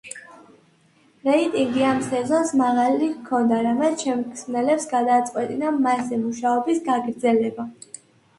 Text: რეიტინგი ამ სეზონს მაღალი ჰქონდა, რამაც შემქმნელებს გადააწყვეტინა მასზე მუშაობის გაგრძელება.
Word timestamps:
რეიტინგი 1.25 1.83
ამ 1.89 1.99
სეზონს 2.05 2.53
მაღალი 2.61 3.09
ჰქონდა, 3.17 3.59
რამაც 3.67 4.07
შემქმნელებს 4.07 4.89
გადააწყვეტინა 4.95 5.71
მასზე 5.85 6.21
მუშაობის 6.25 6.83
გაგრძელება. 6.91 7.69